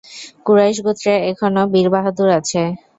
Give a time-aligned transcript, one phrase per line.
[0.45, 2.61] কুরাইশ গোত্রে এখনও বীর-বাহাদুর আছে।